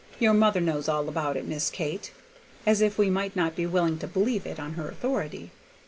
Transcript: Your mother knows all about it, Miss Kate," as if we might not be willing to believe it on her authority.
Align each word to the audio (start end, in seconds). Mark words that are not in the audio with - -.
Your 0.19 0.33
mother 0.33 0.59
knows 0.59 0.89
all 0.89 1.07
about 1.07 1.37
it, 1.37 1.45
Miss 1.45 1.69
Kate," 1.69 2.11
as 2.65 2.81
if 2.81 2.97
we 2.97 3.11
might 3.11 3.35
not 3.35 3.55
be 3.55 3.67
willing 3.67 3.99
to 3.99 4.07
believe 4.07 4.47
it 4.47 4.59
on 4.59 4.73
her 4.73 4.89
authority. 4.89 5.51